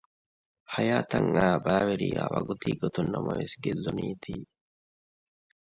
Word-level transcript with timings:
ހަޔާތަށް 0.73 1.29
އައި 1.37 1.59
ބައިވެރިޔާ 1.65 2.23
ވަގުތީގޮތުން 2.35 3.09
ނަމަވެސް 3.13 3.55
ގެއްލުނީތީ 3.63 4.33